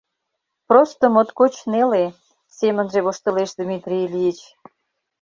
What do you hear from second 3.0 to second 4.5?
воштылеш Дмитрий Ильич.